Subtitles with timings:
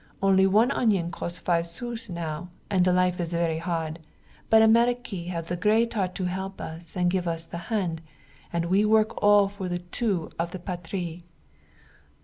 [0.19, 3.99] Only one onion cost five sous now, and the life is very hard,
[4.49, 8.01] but Amerique have the great heart to help us and give us the hand,
[8.51, 11.21] and we work all the two for the Patrie."